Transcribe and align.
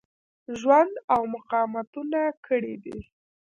ژوند 0.59 0.93
او 1.13 1.21
مقاومتونه 1.33 2.19
کړي 2.45 2.75
دي. 2.83 2.97